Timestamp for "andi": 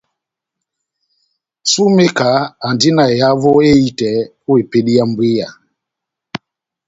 2.67-2.89